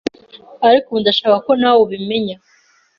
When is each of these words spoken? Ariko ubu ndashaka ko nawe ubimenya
Ariko 0.67 0.87
ubu 0.89 0.99
ndashaka 1.01 1.37
ko 1.45 1.51
nawe 1.59 1.79
ubimenya 1.85 2.35